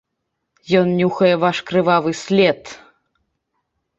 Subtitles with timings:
[0.79, 2.61] Ён нюхае ваш крывавы след.